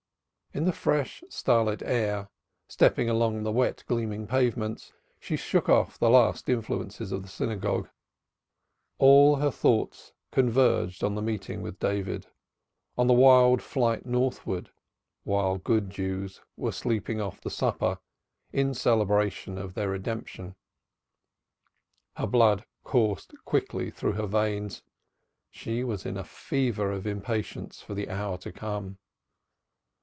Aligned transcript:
In 0.53 0.65
the 0.65 0.73
fresh 0.73 1.23
starlit 1.29 1.81
air, 1.81 2.27
stepping 2.67 3.09
along 3.09 3.43
the 3.43 3.53
wet 3.53 3.85
gleaming 3.87 4.27
pavements, 4.27 4.91
she 5.17 5.37
shook 5.37 5.69
off 5.69 5.97
the 5.97 6.09
last 6.09 6.49
influences 6.49 7.13
of 7.13 7.23
the 7.23 7.29
synagogue; 7.29 7.87
all 8.97 9.37
her 9.37 9.49
thoughts 9.49 10.11
converged 10.29 11.05
on 11.05 11.15
the 11.15 11.21
meeting 11.21 11.61
with 11.61 11.79
David, 11.79 12.27
on 12.97 13.07
the 13.07 13.13
wild 13.13 13.61
flight 13.61 14.05
northwards 14.05 14.69
while 15.23 15.57
good 15.57 15.89
Jews 15.89 16.41
were 16.57 16.73
sleeping 16.73 17.21
off 17.21 17.39
the 17.39 17.49
supper 17.49 17.99
in 18.51 18.73
celebration 18.73 19.57
of 19.57 19.73
their 19.73 19.87
Redemption; 19.91 20.55
her 22.17 22.27
blood 22.27 22.65
coursed 22.83 23.31
quickly 23.45 23.89
through 23.89 24.11
her 24.15 24.27
veins, 24.27 24.83
she 25.49 25.85
was 25.85 26.05
in 26.05 26.17
a 26.17 26.25
fever 26.25 26.91
of 26.91 27.07
impatience 27.07 27.81
for 27.81 27.93
the 27.93 28.09
hour 28.09 28.37
to 28.39 28.51
come. 28.51 28.97